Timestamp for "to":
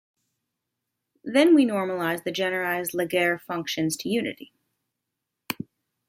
3.97-4.09